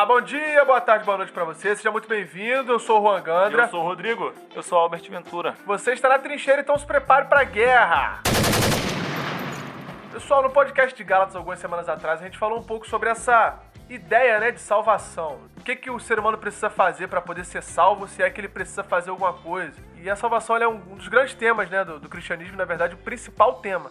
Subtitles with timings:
[0.00, 1.76] Olá, bom dia, boa tarde, boa noite pra você.
[1.76, 2.72] Seja muito bem-vindo.
[2.72, 3.64] Eu sou o Juan Gandra.
[3.64, 4.32] Eu sou o Rodrigo.
[4.56, 5.54] Eu sou o Albert Ventura.
[5.66, 8.22] Você está na trincheira, então se prepare pra guerra.
[10.10, 13.58] Pessoal, no podcast de Gálatas, algumas semanas atrás, a gente falou um pouco sobre essa
[13.90, 15.38] ideia, né, de salvação.
[15.58, 18.40] O que, que o ser humano precisa fazer para poder ser salvo, se é que
[18.40, 19.78] ele precisa fazer alguma coisa.
[20.02, 22.98] E a salvação é um dos grandes temas, né, do, do cristianismo, na verdade, o
[22.98, 23.90] principal tema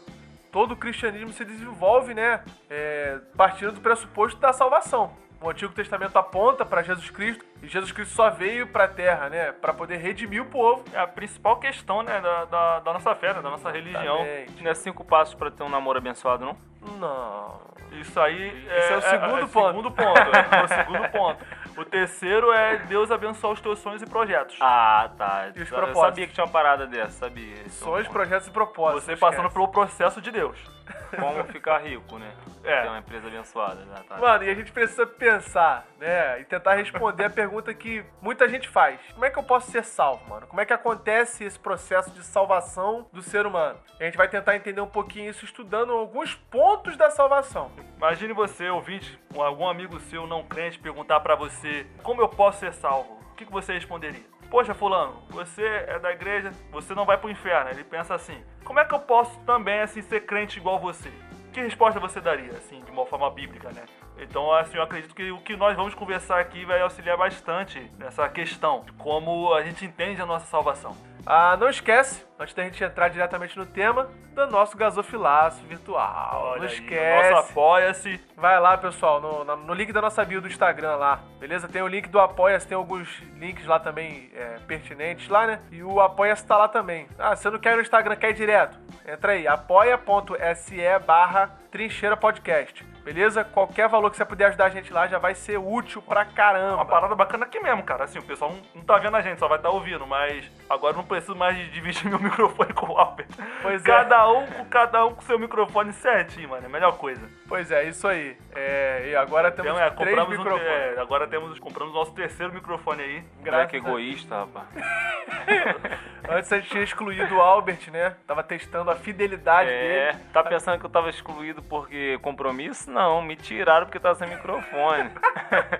[0.52, 5.16] todo o cristianismo se desenvolve, né, é, partindo do pressuposto da salvação.
[5.42, 9.30] O Antigo Testamento aponta para Jesus Cristo e Jesus Cristo só veio para a Terra,
[9.30, 10.84] né, para poder redimir o povo.
[10.94, 14.26] É a principal questão, né, da, da, da nossa fé, né, da nossa religião.
[14.62, 16.58] Não é cinco passos pra ter um namoro abençoado, não?
[16.98, 17.62] Não.
[17.92, 19.68] Isso aí Esse é o segundo ponto.
[19.68, 20.20] segundo ponto.
[20.20, 21.46] É, o segundo ponto.
[21.78, 24.58] O terceiro é Deus abençoar os teus sonhos e projetos.
[24.62, 25.48] Ah, tá.
[25.56, 26.02] E os Eu propósitos?
[26.02, 27.54] sabia que tinha uma parada dessa, sabia.
[27.54, 28.14] Esse é Sonhos, ponto.
[28.14, 29.04] projetos e propósitos.
[29.06, 30.58] Você passando pelo processo de Deus.
[31.20, 32.32] Como ficar rico, né?
[32.64, 32.82] É.
[32.82, 33.86] Ter uma empresa abençoada.
[33.86, 33.96] né?
[34.08, 34.18] Tá.
[34.18, 36.42] Mano, e a gente precisa pensar, né?
[36.42, 39.00] E tentar responder a pergunta que muita gente faz.
[39.14, 40.48] Como é que eu posso ser salvo, mano?
[40.48, 43.80] Como é que acontece esse processo de salvação do ser humano?
[44.00, 47.72] E a gente vai tentar entender um pouquinho isso estudando alguns pontos da salvação.
[47.98, 51.69] Imagine você, ouvinte, ou algum amigo seu não crente perguntar pra você
[52.04, 53.20] como eu posso ser salvo.
[53.32, 54.26] O que, que você responderia?
[54.50, 57.70] Poxa, fulano, você é da igreja, você não vai pro inferno.
[57.70, 61.12] Ele pensa assim, como é que eu posso também, assim, ser crente igual você?
[61.54, 63.84] Que resposta você daria, assim, de uma forma bíblica, né?
[64.22, 68.28] Então, assim, eu acredito que o que nós vamos conversar aqui vai auxiliar bastante nessa
[68.30, 70.96] questão de como a gente entende a nossa salvação.
[71.26, 76.52] Ah, não esquece, antes da gente entrar diretamente no tema, do nosso gasofilaço virtual.
[76.52, 77.30] Olha não aí, esquece.
[77.30, 78.20] Nosso apoia-se.
[78.36, 81.68] Vai lá, pessoal, no, no link da nossa bio do Instagram lá, beleza?
[81.68, 85.60] Tem o link do Apoia-se, tem alguns links lá também é, pertinentes lá, né?
[85.72, 87.08] E o Apoia-se tá lá também.
[87.18, 88.80] Ah, você não quer ir no Instagram, quer ir direto?
[89.08, 93.44] Entra aí, apoia.se barra trincheira podcast, beleza?
[93.44, 96.76] Qualquer valor que você puder ajudar a gente lá já vai ser útil pra caramba.
[96.76, 98.04] Uma parada bacana aqui mesmo, cara.
[98.04, 100.94] Assim, o pessoal não, não tá vendo a gente, só vai estar ouvindo, mas agora
[100.94, 103.28] eu não preciso mais de dividir meu microfone com o Albert.
[103.62, 103.86] Pois é.
[103.86, 106.64] cada um com cada um com seu microfone certinho, mano.
[106.64, 107.22] É a melhor coisa.
[107.48, 108.38] Pois é, isso aí.
[108.56, 110.68] É, e agora temos Então, é, três compramos um, microfones.
[110.98, 113.24] é, agora temos, compramos o nosso terceiro microfone aí.
[113.42, 114.68] Graças a- egoísta, rapaz.
[116.30, 118.16] Antes a gente tinha excluído o Albert, né?
[118.28, 120.24] Tava testando a fidelidade É, dele.
[120.32, 122.89] tá pensando que eu tava excluído porque compromisso?
[122.90, 125.12] Não, me tiraram porque tava sem microfone.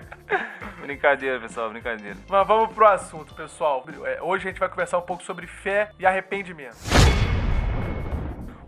[0.80, 2.16] brincadeira, pessoal, brincadeira.
[2.28, 3.84] Mas vamos pro assunto, pessoal.
[4.04, 6.76] É, Hoje a gente vai conversar um pouco sobre fé e arrependimento.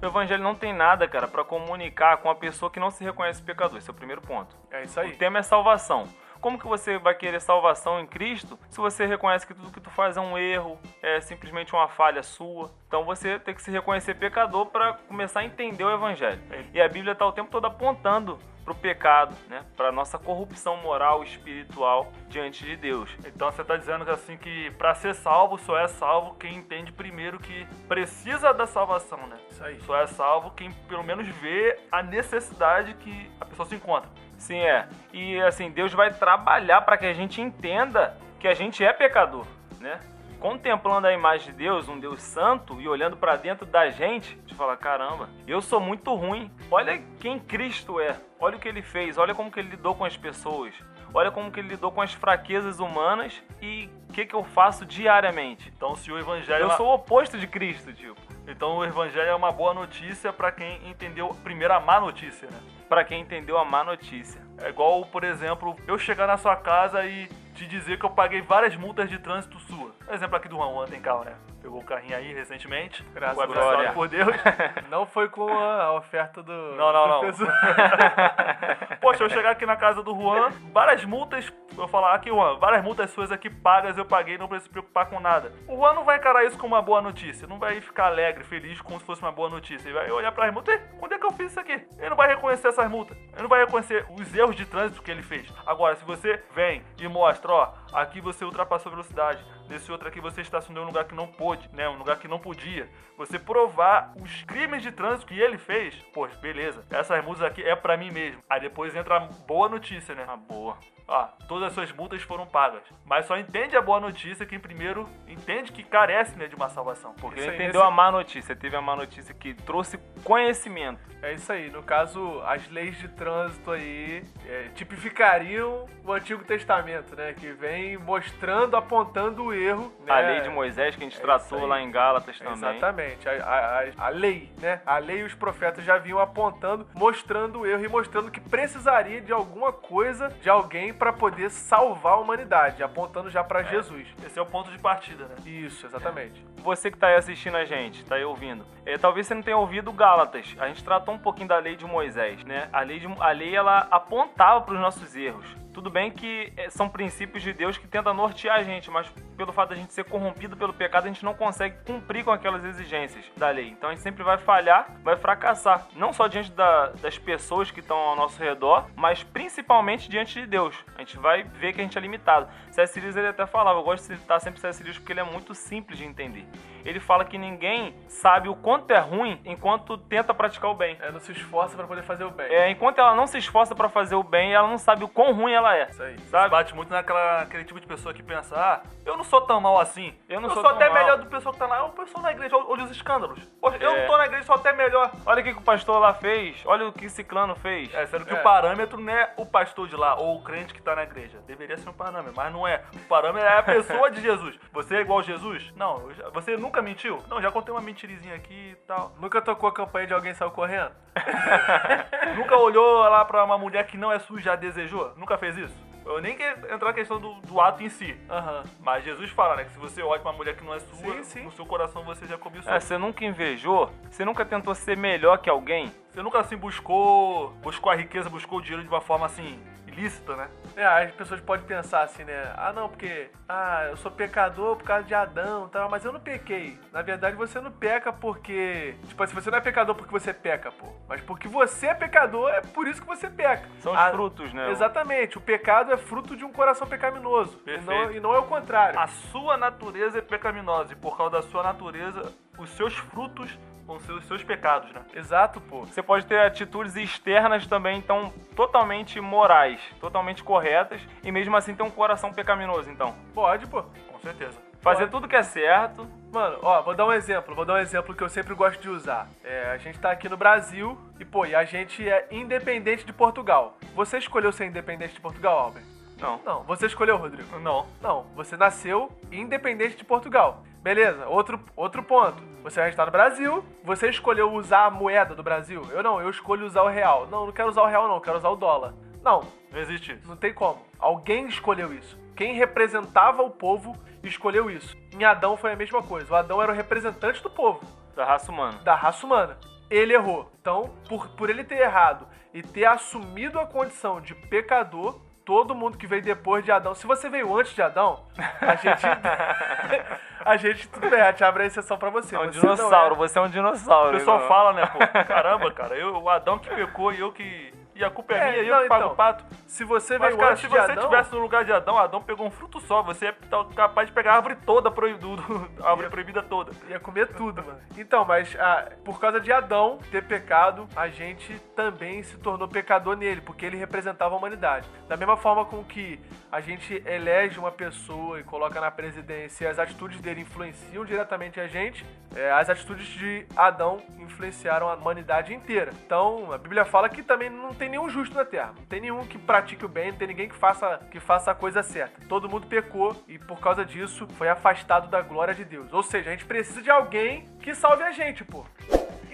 [0.02, 3.40] O evangelho não tem nada, cara, pra comunicar com a pessoa que não se reconhece
[3.40, 3.78] pecador.
[3.78, 4.56] Esse é o primeiro ponto.
[4.72, 5.12] É isso aí.
[5.12, 6.08] O tema é salvação.
[6.42, 9.90] Como que você vai querer salvação em Cristo se você reconhece que tudo que tu
[9.90, 12.68] faz é um erro, é simplesmente uma falha sua?
[12.88, 16.42] Então você tem que se reconhecer pecador para começar a entender o evangelho.
[16.74, 19.64] E a Bíblia está o tempo todo apontando pro pecado, né?
[19.76, 23.10] Para nossa corrupção moral e espiritual diante de Deus.
[23.24, 26.92] Então você tá dizendo que assim que pra ser salvo, só é salvo quem entende
[26.92, 29.36] primeiro que precisa da salvação, né?
[29.50, 29.80] Isso aí.
[29.82, 34.10] Só é salvo quem pelo menos vê a necessidade que a pessoa se encontra.
[34.38, 34.88] Sim, é.
[35.12, 39.46] E assim, Deus vai trabalhar para que a gente entenda que a gente é pecador,
[39.78, 40.00] né?
[40.42, 44.56] Contemplando a imagem de Deus, um Deus santo, e olhando para dentro da gente, de
[44.56, 46.50] falar: caramba, eu sou muito ruim.
[46.68, 48.16] Olha quem Cristo é.
[48.40, 49.16] Olha o que ele fez.
[49.18, 50.74] Olha como que ele lidou com as pessoas.
[51.14, 54.84] Olha como que ele lidou com as fraquezas humanas e o que, que eu faço
[54.84, 55.72] diariamente.
[55.76, 58.20] Então se o evangelho é Eu uma- sou o oposto de Cristo, tipo.
[58.48, 62.58] Então o evangelho é uma boa notícia pra quem entendeu primeiro a má notícia, né?
[62.88, 64.40] Para quem entendeu a má notícia.
[64.58, 68.40] É igual, por exemplo, eu chegar na sua casa e te dizer que eu paguei
[68.40, 69.92] várias multas de trânsito sua.
[70.10, 71.34] Exemplo aqui do Juan, Juan tem carro, né?
[71.60, 73.04] Pegou o carrinho aí recentemente.
[73.14, 73.94] Graças a Deus.
[73.94, 74.34] por Deus.
[74.90, 76.52] Não foi com a, oferta do.
[76.52, 77.32] Não, não, não.
[79.00, 82.82] Poxa, eu chegar aqui na casa do Juan, várias multas, eu falar aqui, Juan, várias
[82.82, 85.52] multas suas aqui pagas, eu paguei, não precisa se preocupar com nada.
[85.66, 88.80] O Juan não vai encarar isso como uma boa notícia, não vai ficar alegre, feliz,
[88.80, 89.88] como se fosse uma boa notícia.
[89.88, 91.72] Ele vai olhar para as multas, "Ih, quando é que eu fiz isso aqui?
[91.72, 95.10] Ele não vai reconhecer essas multas, ele não vai reconhecer os erros de trânsito que
[95.10, 95.52] ele fez.
[95.66, 100.20] Agora, se você vem e mostra, ó, aqui você ultrapassou a velocidade, nesse outro aqui
[100.20, 103.38] você estacionou em um lugar que não pôde, né, um lugar que não podia, você
[103.38, 107.96] provar os crimes de trânsito que ele fez, poxa, beleza, essas multas aqui é pra
[107.96, 108.42] mim mesmo.
[108.48, 110.24] Aí depois entra a boa notícia, né?
[110.28, 110.76] Ah, boa.
[111.12, 112.82] Ó, todas as suas multas foram pagas.
[113.04, 117.14] Mas só entende a boa notícia quem primeiro entende que carece né, de uma salvação.
[117.20, 121.00] Porque ele aí, entendeu nesse- a má notícia, teve a má notícia que trouxe conhecimento.
[121.22, 121.70] É isso aí.
[121.70, 127.32] No caso, as leis de trânsito aí é, tipificariam o Antigo Testamento, né?
[127.32, 129.92] Que vem mostrando, apontando o erro.
[130.04, 130.12] Né?
[130.12, 132.54] A lei de Moisés que a gente É tratou lá em Gálatas também.
[132.54, 133.28] Exatamente.
[133.28, 134.80] A, a- a- a lei, né?
[134.86, 139.20] A lei e os profetas já vinham apontando, mostrando o erro e mostrando que precisaria
[139.20, 144.06] de alguma coisa, de alguém para poder salvar a humanidade, apontando já pra Jesus.
[144.24, 145.34] Esse é o ponto de partida, né?
[145.44, 146.46] Isso, exatamente.
[146.58, 148.64] Você que tá aí assistindo a gente, tá aí ouvindo.
[148.86, 150.54] É, talvez você não tenha ouvido Gálatas.
[150.60, 152.68] A gente tratou um pouquinho da lei de Moisés, né?
[152.72, 155.44] A lei, de, a lei ela apontava para os nossos erros.
[155.72, 159.52] Tudo bem que é, são princípios de Deus que tentam nortear a gente, mas pelo
[159.52, 162.64] fato de a gente ser corrompido pelo pecado, a gente não consegue cumprir com aquelas
[162.64, 163.68] exigências da lei.
[163.68, 165.86] Então a gente sempre vai falhar, vai fracassar.
[165.96, 170.46] Não só diante da, das pessoas que estão ao nosso redor, mas principalmente diante de
[170.46, 170.76] Deus.
[170.94, 172.48] A gente vai ver que a gente é limitado.
[172.70, 173.00] C.S.
[173.00, 174.82] Lewis ele até falava, eu gosto de citar sempre C.S.
[174.82, 176.46] Lewis porque ele é muito simples de entender.
[176.84, 180.96] Ele fala que ninguém sabe o quanto é ruim enquanto tenta praticar o bem.
[181.00, 182.46] É, não se esforça pra poder fazer o bem.
[182.52, 185.32] É, enquanto ela não se esforça para fazer o bem, ela não sabe o quão
[185.34, 185.88] ruim ela é.
[185.90, 186.18] Isso aí.
[186.30, 186.50] Sabe?
[186.50, 189.78] Bate muito naquela aquele tipo de pessoa que pensa, ah, eu não sou tão mal
[189.80, 190.14] assim.
[190.28, 191.84] Eu não eu sou sou até mal." melhor do pessoal que tá lá.
[191.84, 193.40] O pessoal na igreja, olha os escândalos.
[193.60, 194.00] Poxa, eu É.
[194.00, 195.10] não tô na igreja, sou até melhor.
[195.26, 197.92] Olha o que, que o pastor lá fez, olha o que Ciclano fez.
[197.94, 198.38] É, sendo que É.
[198.38, 201.38] o parâmetro não é o pastor de lá ou o crente que tá na igreja.
[201.46, 202.82] Deveria ser um parâmetro, mas não é.
[202.94, 204.58] O parâmetro é a pessoa de Jesus.
[204.72, 205.72] Você é igual a Jesus?
[205.76, 206.10] Não.
[206.18, 207.22] eu Você nunca mentiu?
[207.28, 209.12] Não, já contei uma mentirizinha aqui e tal.
[209.20, 210.92] Nunca tocou a campanha de alguém saiu correndo?
[212.36, 215.12] Nunca olhou lá pra uma mulher que não é sua e já desejou?
[215.16, 215.92] Nunca fez isso?
[216.04, 218.16] Eu nem quero entrar na questão do, do ato em si.
[218.28, 218.64] Aham.
[218.80, 219.64] Mas Jesus fala, né?
[219.64, 221.42] Que se você olha pra uma mulher que não é sua, Sim, sim.
[221.44, 222.72] no seu coração você já cobiçou.
[222.72, 223.88] É, você nunca invejou?
[224.10, 225.92] Você nunca tentou ser melhor que alguém?
[226.10, 227.50] Você nunca assim buscou.
[227.62, 229.60] Buscou a riqueza, buscou o dinheiro de uma forma assim,
[229.92, 230.48] ilícita, né?
[230.76, 232.52] É, as pessoas podem pensar assim, né?
[232.56, 233.30] Ah, não, porque.
[233.48, 236.78] Ah, eu sou pecador por causa de Adão e tal, mas eu não pequei.
[236.92, 238.94] Na verdade, você não peca porque.
[239.06, 240.86] Tipo assim, você não é pecador porque você peca, pô.
[241.08, 243.68] Mas porque você é pecador, é por isso que você peca.
[243.80, 244.70] São os Ah, frutos, né?
[244.70, 245.36] Exatamente.
[245.38, 247.60] O pecado é fruto de um coração pecaminoso.
[247.66, 248.98] E não, e não é o contrário.
[248.98, 253.58] A sua natureza é pecaminosa e por causa da sua natureza, os seus frutos
[254.00, 255.02] ser os seus pecados, né?
[255.14, 255.80] Exato, pô.
[255.80, 261.82] Você pode ter atitudes externas também, então, totalmente morais, totalmente corretas, e mesmo assim ter
[261.82, 263.14] um coração pecaminoso, então.
[263.34, 263.82] Pode, pô.
[263.82, 264.58] Com certeza.
[264.80, 265.10] Fazer Pode.
[265.12, 266.08] tudo que é certo.
[266.32, 268.88] Mano, ó, vou dar um exemplo, vou dar um exemplo que eu sempre gosto de
[268.88, 269.28] usar.
[269.44, 273.12] É, a gente tá aqui no Brasil e, pô, e a gente é independente de
[273.12, 273.76] Portugal.
[273.94, 275.84] Você escolheu ser independente de Portugal, Albert?
[276.18, 276.40] Não.
[276.44, 277.58] Não, você escolheu, Rodrigo.
[277.58, 277.86] Não.
[278.00, 280.62] Não, você nasceu independente de Portugal.
[280.82, 282.42] Beleza, outro, outro ponto.
[282.64, 285.82] Você já está no Brasil, você escolheu usar a moeda do Brasil.
[285.90, 287.26] Eu não, eu escolho usar o real.
[287.28, 288.94] Não, não quero usar o real, não, quero usar o dólar.
[289.22, 289.40] Não,
[289.70, 290.28] Não existe isso.
[290.28, 290.84] não tem como.
[290.98, 292.18] Alguém escolheu isso.
[292.34, 294.96] Quem representava o povo escolheu isso.
[295.12, 296.32] Em Adão foi a mesma coisa.
[296.32, 297.80] O Adão era o representante do povo,
[298.16, 298.78] Da raça humana.
[298.82, 299.56] da raça humana.
[299.88, 300.50] Ele errou.
[300.60, 305.96] Então, por, por ele ter errado e ter assumido a condição de pecador, todo mundo
[305.98, 306.94] que veio depois de Adão.
[306.94, 308.24] Se você veio antes de Adão,
[308.60, 309.02] a gente.
[310.44, 312.34] a gente, tudo bem, a gente abre a exceção pra você.
[312.36, 314.10] É um Você dinossauro, não você é um dinossauro.
[314.10, 314.98] O pessoal fala, né, pô?
[315.24, 317.72] Caramba, cara, eu, o Adão que pecou e eu que.
[317.94, 319.12] E a culpa é, É, minha, e eu que pago então.
[319.12, 319.44] o pato.
[319.66, 320.94] Se você antes se você Adão.
[321.04, 323.34] estivesse no lugar de Adão, Adão pegou um fruto só, você é
[323.74, 326.72] capaz de pegar a árvore toda, proib- do- do- a árvore proibida toda.
[326.88, 327.78] Ia comer tudo, mano.
[327.96, 333.16] Então, mas ah, por causa de Adão ter pecado, a gente também se tornou pecador
[333.16, 334.88] nele, porque ele representava a humanidade.
[335.08, 336.18] Da mesma forma com que
[336.50, 341.60] a gente elege uma pessoa e coloca na presidência e as atitudes dele influenciam diretamente
[341.60, 342.04] a gente,
[342.34, 345.90] é, as atitudes de Adão influenciaram a humanidade inteira.
[346.06, 348.74] Então, a Bíblia fala que também não tem nenhum justo na Terra.
[348.76, 351.54] Não tem nenhum que pratique o bem, não tem ninguém que faça, que faça a
[351.54, 352.26] coisa certa.
[352.28, 355.92] Todo mundo pecou e por causa disso foi afastado da glória de Deus.
[355.92, 358.64] Ou seja, a gente precisa de alguém que salve a gente, pô.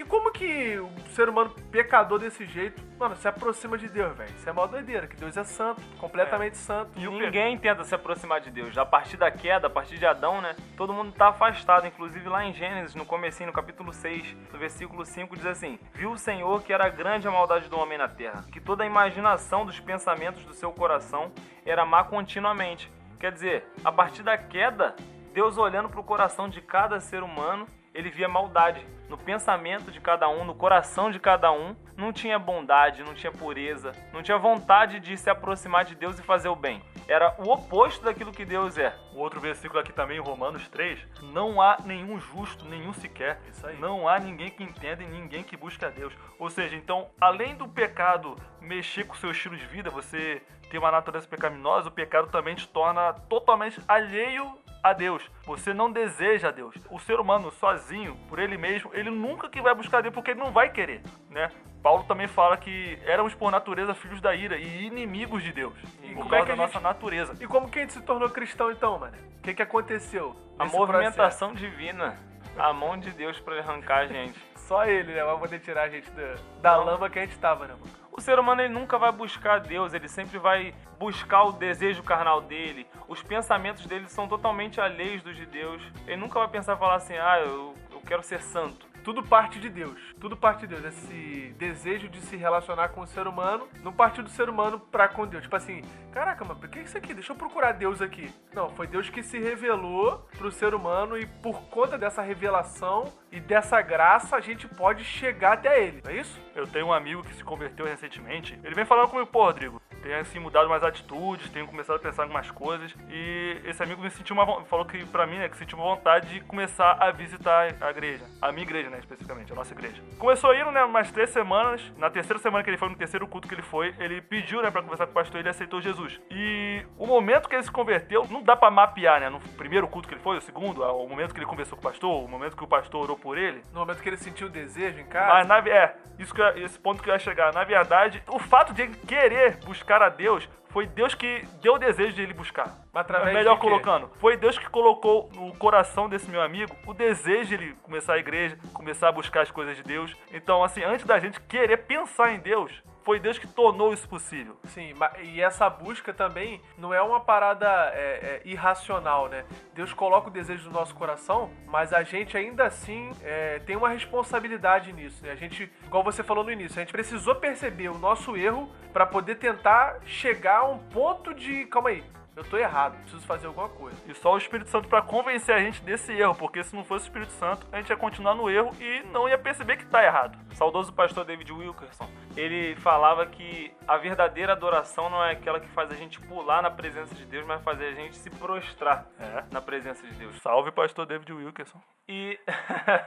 [0.09, 4.33] Como que o ser humano pecador desse jeito, mano, se aproxima de Deus, velho?
[4.35, 6.99] Isso é mó doideira, que Deus é santo, completamente santo.
[6.99, 8.75] E o Ninguém tenta se aproximar de Deus.
[8.75, 10.55] A partir da queda, a partir de Adão, né?
[10.75, 11.85] Todo mundo tá afastado.
[11.85, 16.11] Inclusive lá em Gênesis, no comecinho, no capítulo 6, no versículo 5, diz assim: Viu
[16.11, 19.63] o Senhor que era grande a maldade do homem na terra, que toda a imaginação
[19.63, 21.31] dos pensamentos do seu coração
[21.63, 22.91] era má continuamente.
[23.19, 24.95] Quer dizer, a partir da queda,
[25.33, 28.85] Deus olhando pro coração de cada ser humano, ele via maldade.
[29.09, 33.31] No pensamento de cada um, no coração de cada um, não tinha bondade, não tinha
[33.31, 36.81] pureza, não tinha vontade de se aproximar de Deus e fazer o bem.
[37.07, 38.95] Era o oposto daquilo que Deus é.
[39.13, 40.99] O outro versículo aqui também, Romanos 3,
[41.33, 43.41] não há nenhum justo, nenhum sequer.
[43.49, 43.79] Isso aí.
[43.79, 46.13] Não há ninguém que entenda e ninguém que busque a Deus.
[46.37, 50.77] Ou seja, então, além do pecado mexer com o seu estilo de vida, você ter
[50.77, 55.29] uma natureza pecaminosa, o pecado também te torna totalmente alheio a Deus.
[55.45, 56.75] Você não deseja a Deus.
[56.89, 60.39] O ser humano sozinho, por ele mesmo, ele nunca que vai buscar Deus porque ele
[60.39, 61.49] não vai querer, né?
[61.81, 65.73] Paulo também fala que éramos por natureza filhos da ira e inimigos de Deus.
[66.03, 67.33] E por como é causa que a da gente- nossa natureza.
[67.39, 69.15] E como que a gente se tornou cristão então, mano?
[69.37, 70.35] O que que aconteceu?
[70.57, 72.17] A movimentação divina,
[72.57, 74.33] a mão de Deus para arrancar a gente.
[74.37, 74.67] processo?
[74.67, 75.23] Só ele, né?
[75.23, 77.98] Vai poder tirar a gente da, da lama que a gente tava, né, mano?
[78.19, 82.41] O ser humano ele nunca vai buscar Deus, ele sempre vai buscar o desejo carnal
[82.41, 82.85] dele.
[83.07, 85.81] Os pensamentos dele são totalmente alheios dos de Deus.
[86.05, 88.88] Ele nunca vai pensar falar assim: ah, eu, eu quero ser santo.
[89.03, 89.99] Tudo parte de Deus.
[90.19, 90.85] Tudo parte de Deus.
[90.85, 95.07] Esse desejo de se relacionar com o ser humano não partiu do ser humano pra
[95.07, 95.43] com Deus.
[95.43, 97.13] Tipo assim, caraca, mas por que isso aqui?
[97.13, 98.33] Deixa eu procurar Deus aqui.
[98.53, 103.39] Não, foi Deus que se revelou pro ser humano e por conta dessa revelação e
[103.39, 106.01] dessa graça a gente pode chegar até ele.
[106.03, 106.39] Não é isso?
[106.55, 108.59] Eu tenho um amigo que se converteu recentemente.
[108.63, 112.23] Ele vem falando comigo, pô, Rodrigo, tenho assim mudado mais atitudes, tenho começado a pensar
[112.23, 112.95] em algumas coisas.
[113.09, 116.29] E esse amigo me sentiu uma falou que pra mim, né, que sentiu uma vontade
[116.29, 118.25] de começar a visitar a igreja.
[118.41, 120.01] A minha igreja, né, especificamente, a nossa igreja.
[120.17, 121.81] Começou indo, né, umas três semanas.
[121.97, 124.71] Na terceira semana que ele foi, no terceiro culto que ele foi, ele pediu, né,
[124.71, 126.19] pra conversar com o pastor e ele aceitou Jesus.
[126.31, 130.07] E o momento que ele se converteu, não dá pra mapear, né, no primeiro culto
[130.07, 132.55] que ele foi, o segundo, o momento que ele conversou com o pastor, o momento
[132.57, 133.61] que o pastor orou por ele.
[133.73, 135.47] No momento que ele sentiu o desejo em Mas casa.
[135.47, 137.53] na, ve- é, isso que eu- esse ponto que eu ia chegar.
[137.53, 141.77] Na verdade, o fato de ele querer buscar a Deus foi Deus que deu o
[141.77, 142.77] desejo de ele buscar.
[142.93, 143.67] Através Melhor de quê?
[143.67, 148.13] colocando, foi Deus que colocou no coração desse meu amigo o desejo de ele começar
[148.13, 150.15] a igreja, começar a buscar as coisas de Deus.
[150.31, 152.71] Então, assim, antes da gente querer pensar em Deus,
[153.09, 154.55] foi Deus que tornou isso possível.
[154.65, 159.45] Sim, e essa busca também não é uma parada é, é, irracional, né?
[159.73, 163.89] Deus coloca o desejo no nosso coração, mas a gente ainda assim é, tem uma
[163.89, 165.25] responsabilidade nisso.
[165.25, 165.31] Né?
[165.31, 169.07] A gente, igual você falou no início, a gente precisou perceber o nosso erro para
[169.07, 172.03] poder tentar chegar a um ponto de, calma aí,
[172.39, 173.97] eu tô errado, preciso fazer alguma coisa.
[174.07, 177.05] E só o Espírito Santo pra convencer a gente desse erro, porque se não fosse
[177.05, 180.03] o Espírito Santo, a gente ia continuar no erro e não ia perceber que tá
[180.03, 180.37] errado.
[180.55, 185.91] saudoso pastor David Wilkerson, ele falava que a verdadeira adoração não é aquela que faz
[185.91, 189.43] a gente pular na presença de Deus, mas fazer a gente se prostrar É.
[189.51, 190.41] na presença de Deus.
[190.41, 191.79] Salve, pastor David Wilkerson.
[192.07, 192.39] E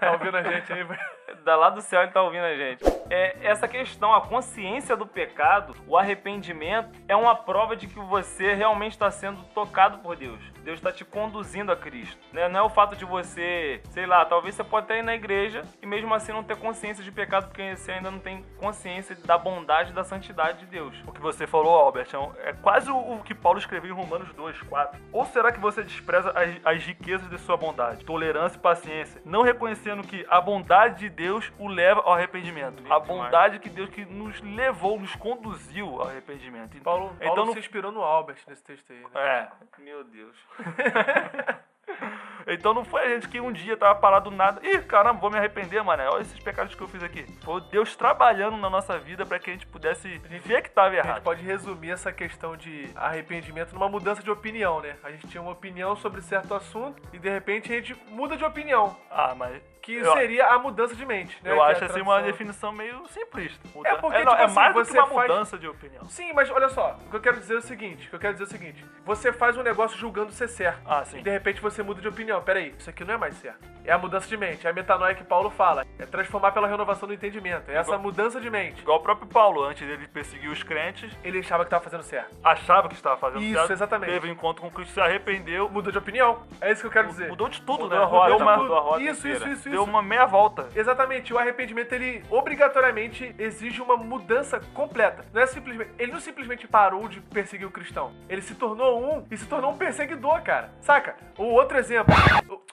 [0.01, 0.83] Tá ouvindo a gente aí?
[1.45, 2.85] da lá do céu ele tá ouvindo a gente.
[3.11, 8.55] É, essa questão, a consciência do pecado, o arrependimento, é uma prova de que você
[8.55, 10.41] realmente está sendo tocado por Deus.
[10.62, 12.19] Deus está te conduzindo a Cristo.
[12.33, 12.49] Né?
[12.49, 15.62] Não é o fato de você, sei lá, talvez você pode até ir na igreja
[15.83, 19.37] e mesmo assim não ter consciência de pecado, porque você ainda não tem consciência da
[19.37, 20.95] bondade e da santidade de Deus.
[21.07, 24.62] O que você falou, Albert, é é quase o que Paulo escreveu em Romanos 2,
[24.62, 25.01] 4.
[25.12, 29.43] Ou será que você despreza as, as riquezas de sua bondade, tolerância e paciência, não
[29.43, 31.22] reconhecendo que a bondade de Deus
[31.59, 32.83] o leva ao arrependimento?
[32.93, 36.81] A bondade que Deus que nos levou, nos conduziu ao arrependimento.
[36.83, 39.09] Paulo, Paulo então se inspirou no Albert nesse texto aí, né?
[39.14, 39.49] é,
[39.83, 40.37] Meu Deus.
[42.46, 44.61] então não foi a gente que um dia tava parado do nada.
[44.66, 46.02] Ih, caramba, vou me arrepender, mano.
[46.11, 47.25] Olha esses pecados que eu fiz aqui.
[47.44, 50.08] Foi Deus trabalhando na nossa vida para que a gente pudesse
[50.44, 51.22] ver que tava A gente errado.
[51.22, 54.96] pode resumir essa questão de arrependimento numa mudança de opinião, né?
[55.02, 58.44] A gente tinha uma opinião sobre certo assunto e de repente a gente muda de
[58.44, 61.50] opinião, Ah, mas que Eu- seria a mudança de mente, né?
[61.50, 63.61] Eu Que é acho assim uma definição meio simplista.
[63.84, 66.04] É porque, não, tipo é assim, mais do você que uma faz- mudança de opinião.
[66.08, 68.20] Sim, mas olha só, o que eu quero dizer é o seguinte, o que eu
[68.20, 70.80] quero dizer é o seguinte, você faz um negócio julgando ser certo.
[70.87, 71.18] Ah, sim.
[71.18, 72.32] E de repente você muda de opinião.
[72.41, 73.71] Peraí, isso aqui não é mais certo.
[73.85, 75.85] É a mudança de mente, é a metanoia que Paulo fala.
[75.99, 77.69] É transformar pela renovação do entendimento.
[77.69, 78.81] É essa Igual- mudança de mente.
[78.81, 82.33] Igual o próprio Paulo, antes dele perseguir os crentes, Ele achava que estava fazendo certo.
[82.45, 84.11] achava que estava fazendo Isso, certo, exatamente.
[84.12, 86.43] teve um encontro com Cristo, se arrependeu, Mudou de opinião.
[86.61, 87.29] É isso que eu quero dizer.
[87.29, 88.05] mudou de tudo, Mudou né?
[88.05, 89.53] a rota, deu uma, mudou a rota Isso, isso, inteira.
[89.53, 89.91] isso, deu isso.
[89.91, 90.69] uma meia volta.
[90.77, 95.25] Exatamente, o arrependimento ele obrigatoriamente exige uma mudança completa.
[95.33, 98.12] Não é simplesmente, ele não simplesmente parou de perseguir o cristão.
[98.29, 100.71] Ele se tornou um e se tornou um perseguidor, cara.
[100.81, 101.17] Saca?
[101.37, 102.15] O outro exemplo,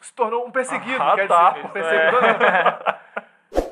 [0.01, 1.51] se tornou um perseguido, Ah, quer tá.
[1.51, 2.99] dizer, um perseguidor não.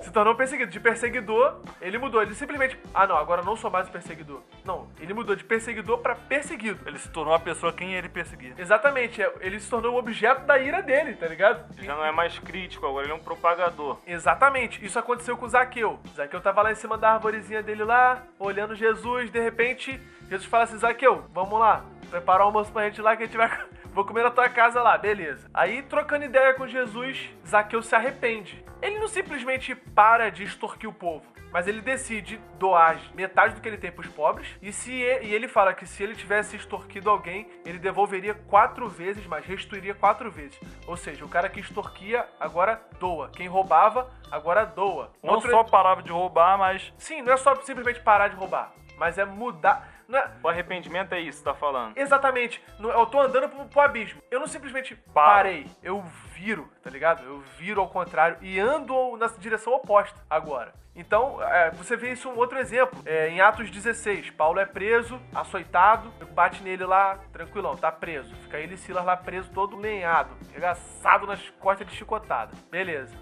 [0.01, 0.71] Se tornou um perseguido.
[0.71, 2.21] De perseguidor, ele mudou.
[2.21, 2.79] Ele simplesmente.
[2.95, 4.41] Ah, não, agora não sou mais um perseguidor.
[4.63, 6.79] Não, ele mudou de perseguidor pra perseguido.
[6.87, 8.53] Ele se tornou a pessoa quem ele perseguia.
[8.57, 11.63] Exatamente, é, ele se tornou o objeto da ira dele, tá ligado?
[11.83, 13.99] Já não é mais crítico, agora ele é um propagador.
[14.07, 15.99] Exatamente, isso aconteceu com Zaqueu.
[16.15, 20.63] Zaqueu tava lá em cima da arvorezinha dele lá, olhando Jesus, de repente, Jesus fala
[20.63, 23.49] assim: Zaqueu, vamos lá, preparar o almoço pra gente lá que a gente vai.
[23.93, 25.49] Vou comer na tua casa lá, beleza.
[25.53, 28.63] Aí, trocando ideia com Jesus, Zaqueu se arrepende.
[28.81, 33.67] Ele não simplesmente para de extorquir o povo, mas ele decide doar metade do que
[33.67, 34.47] ele tem pros pobres.
[34.61, 38.87] E, se e, e ele fala que se ele tivesse extorquido alguém, ele devolveria quatro
[38.87, 40.59] vezes, mas restituiria quatro vezes.
[40.85, 43.29] Ou seja, o cara que extorquia agora doa.
[43.29, 45.11] Quem roubava agora doa.
[45.23, 48.71] Não Outro- só parava de roubar, mas Sim, não é só simplesmente parar de roubar,
[48.95, 49.96] mas é mudar.
[50.11, 51.97] É- O arrependimento é isso, tá falando.
[51.97, 52.63] Exatamente.
[52.79, 54.21] Eu tô andando pro, pro abismo.
[54.31, 55.67] Eu não simplesmente parei.
[55.83, 56.01] Eu
[56.33, 57.23] viro, tá ligado?
[57.23, 60.73] Eu viro ao contrário e ando na direção oposta agora.
[60.95, 62.99] Então, é, você vê isso um outro exemplo.
[63.05, 68.33] É, em Atos 16, Paulo é preso, açoitado, bate nele lá, tranquilão, tá preso.
[68.37, 72.51] Fica ele e Silas lá preso, todo lenhado, regaçado nas costas de chicotada.
[72.71, 73.15] Beleza.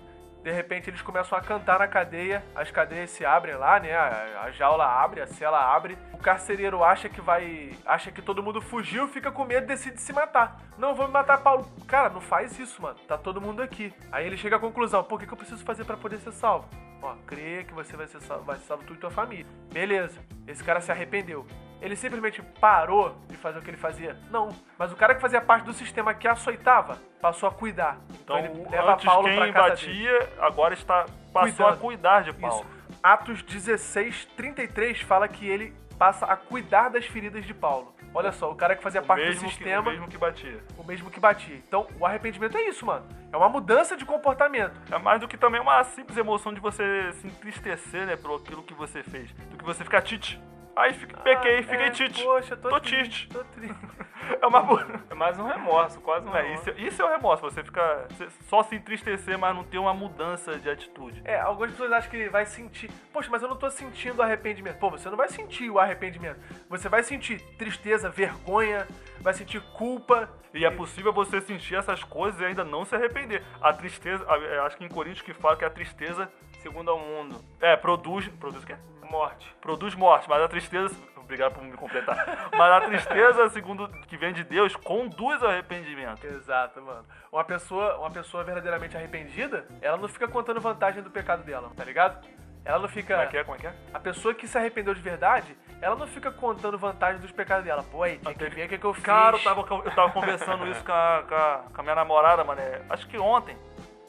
[0.46, 3.96] De repente eles começam a cantar na cadeia, as cadeias se abrem lá, né?
[3.96, 5.98] A, jaula abre, a cela abre.
[6.14, 7.72] O carcereiro acha que vai.
[7.84, 10.62] acha que todo mundo fugiu, fica com medo e decide se matar.
[10.78, 11.66] Não, vou me matar, Paulo.
[11.88, 13.00] Cara, não faz isso, mano.
[13.08, 13.92] Tá todo mundo aqui.
[14.12, 16.70] Aí ele chega à conclusão: o que, que eu preciso fazer para poder ser salvo?
[17.02, 19.48] Ó, crê que você vai ser salvo, vai ser salvo tu e tua família.
[19.74, 20.22] Beleza.
[20.46, 21.48] Esse cara se arrependeu.
[21.82, 24.17] Ele simplesmente parou de fazer o que ele fazia?
[24.32, 24.50] Não.
[24.77, 27.98] Mas o cara que fazia parte do sistema que açoitava passou a cuidar.
[28.22, 30.32] Então, então ele leva antes Paulo quem batia, dele.
[30.39, 31.74] agora está passou Cuidando.
[31.74, 32.65] a cuidar de Paulo.
[32.65, 33.00] Isso.
[33.03, 37.94] Atos 16, 33 fala que ele passa a cuidar das feridas de Paulo.
[38.13, 39.84] Olha só, o cara que fazia o parte do sistema.
[39.84, 40.63] Que, o mesmo que batia.
[40.77, 41.58] O mesmo que batia.
[41.58, 43.05] Então, o arrependimento é isso, mano.
[43.32, 44.79] É uma mudança de comportamento.
[44.89, 48.63] É mais do que também uma simples emoção de você se entristecer, né, por aquilo
[48.63, 49.29] que você fez.
[49.34, 50.41] Do que você ficar tite.
[50.75, 52.24] Aí fiquei, pequei, ah, fiquei é, tite.
[52.24, 53.29] Poxa, tô, tô triste.
[53.29, 53.75] Tô triste.
[54.41, 55.03] É, uma...
[55.10, 56.72] é mais um remorso, quase um é, remorso.
[56.72, 58.08] Isso, isso, é o remorso, você fica
[58.50, 61.22] só se entristecer, mas não ter uma mudança de atitude.
[61.24, 62.89] É, algumas pessoas acham que vai sentir.
[63.13, 64.79] Poxa, mas eu não tô sentindo arrependimento.
[64.79, 66.39] Pô, você não vai sentir o arrependimento.
[66.70, 68.88] Você vai sentir tristeza, vergonha,
[69.20, 70.27] vai sentir culpa.
[70.53, 73.44] E é possível você sentir essas coisas e ainda não se arrepender.
[73.62, 74.25] A tristeza,
[74.65, 78.27] acho que em Coríntios que fala que a tristeza, segundo ao mundo, é, produz.
[78.27, 78.75] Produz o quê?
[79.10, 79.56] Morte.
[79.62, 80.96] Produz morte, mas a tristeza.
[81.18, 82.50] Obrigado por me completar.
[82.56, 86.24] mas a tristeza, segundo que vem de Deus, conduz ao arrependimento.
[86.24, 87.04] Exato, mano.
[87.32, 91.84] Uma pessoa, uma pessoa verdadeiramente arrependida, ela não fica contando vantagem do pecado dela, tá
[91.84, 92.24] ligado?
[92.64, 93.16] Ela não fica.
[93.16, 93.44] Como é que é?
[93.44, 93.74] Como é que é?
[93.94, 97.84] A pessoa que se arrependeu de verdade, ela não fica contando vantagem dos pecados dela.
[97.84, 99.04] Pô, aí, tem que ver o que, que eu fiz.
[99.04, 102.44] Cara, eu tava, eu tava conversando isso com a, com, a, com a minha namorada,
[102.44, 102.62] mano.
[102.90, 103.56] Acho que ontem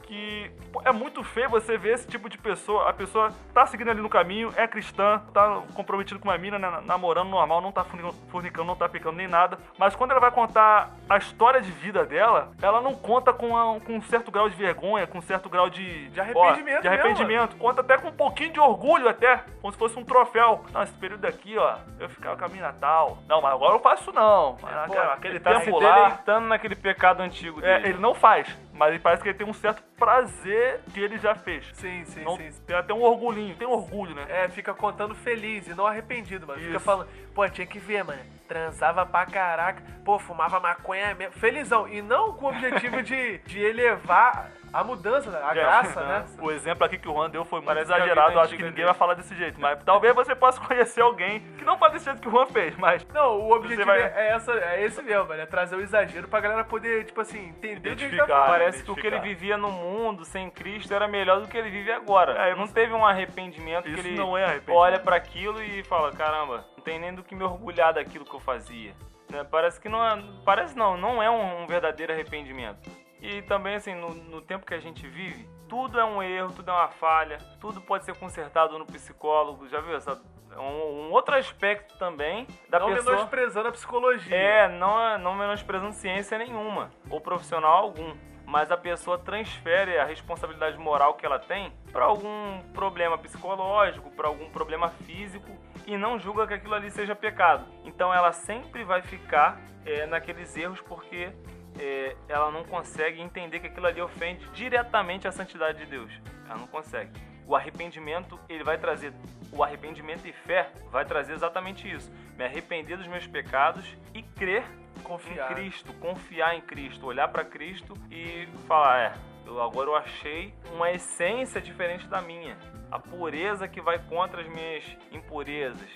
[0.06, 0.50] que
[0.84, 2.88] é muito feio você ver esse tipo de pessoa.
[2.88, 6.80] A pessoa tá seguindo ali no caminho, é cristã, tá comprometido com uma mina, né,
[6.84, 7.84] namorando normal, não tá
[8.28, 9.58] fornicando, não tá pecando nem nada.
[9.78, 13.80] Mas quando ela vai contar a história de vida dela, ela não conta com, a,
[13.80, 16.78] com um certo grau de vergonha, com um certo grau de, de arrependimento.
[16.78, 17.52] Ó, de arrependimento.
[17.52, 17.60] Mesmo.
[17.60, 20.64] Conta até com um pouquinho de orgulho, até, como se fosse um troféu.
[20.72, 23.18] Não, esse período aqui, ó, eu ficava com a mina tal.
[23.28, 24.56] Não, mas agora eu faço não.
[24.62, 26.40] Mas, Pô, aquele tá tempo lá.
[26.40, 27.86] naquele pecado antigo é, dele.
[27.86, 28.48] É, ele não faz.
[28.76, 31.66] Mas ele parece que ele tem um certo prazer que ele já fez.
[31.72, 32.50] Sim, sim, não, sim.
[32.66, 34.26] Tem até um orgulhinho, tem orgulho, né?
[34.28, 36.58] É, fica contando feliz e não arrependido, mano.
[36.58, 36.68] Isso.
[36.68, 38.20] Fica falando, pô, tinha que ver, mano.
[38.46, 41.32] Transava pra caraca, pô, fumava maconha mesmo.
[41.34, 41.88] Felizão.
[41.88, 46.26] E não com o objetivo de, de elevar a mudança, a graça, né?
[46.40, 48.32] O exemplo aqui que o Juan deu foi muito Parece exagerado.
[48.32, 48.86] Eu acho que ninguém dele.
[48.86, 49.60] vai falar desse jeito.
[49.60, 52.76] Mas talvez você possa conhecer alguém que não faz desse jeito que o Juan fez,
[52.76, 53.06] mas.
[53.12, 54.00] Não, o objetivo vai...
[54.02, 55.40] é, essa, é esse mesmo, velho.
[55.42, 58.82] É trazer o exagero pra galera poder, tipo assim, entender o que ele tá Parece
[58.82, 61.90] que o que ele vivia no mundo sem Cristo era melhor do que ele vive
[61.90, 62.32] agora.
[62.32, 64.78] É, não teve um arrependimento Isso que ele não é arrependimento.
[64.78, 68.35] olha para aquilo e fala: caramba, não tem nem do que me orgulhar daquilo que
[68.36, 68.94] eu fazia.
[69.30, 69.44] Né?
[69.44, 70.22] Parece que não é.
[70.44, 72.88] Parece não, não é um, um verdadeiro arrependimento.
[73.20, 76.70] E também, assim, no, no, tempo que a gente vive, tudo é um erro, tudo
[76.70, 79.68] é uma falha, tudo pode ser consertado no psicólogo.
[79.68, 80.20] Já viu essa?
[80.56, 83.04] Um, um outro aspecto também da não pessoa.
[83.04, 84.36] Não menosprezando a psicologia.
[84.36, 88.14] É, não, não menosprezando ciência nenhuma, ou profissional algum.
[88.46, 94.28] Mas a pessoa transfere a responsabilidade moral que ela tem para algum problema psicológico, para
[94.28, 95.50] algum problema físico
[95.86, 97.66] e não julga que aquilo ali seja pecado.
[97.84, 101.32] Então ela sempre vai ficar é, naqueles erros porque
[101.78, 106.12] é, ela não consegue entender que aquilo ali ofende diretamente a santidade de Deus.
[106.48, 107.10] Ela não consegue.
[107.46, 109.12] O arrependimento, ele vai trazer,
[109.52, 112.12] o arrependimento e fé vai trazer exatamente isso.
[112.36, 114.64] Me arrepender dos meus pecados e crer
[115.04, 115.50] confiar.
[115.50, 119.12] em Cristo, confiar em Cristo, olhar para Cristo e falar, é,
[119.46, 122.56] eu, agora eu achei uma essência diferente da minha.
[122.90, 125.90] A pureza que vai contra as minhas impurezas.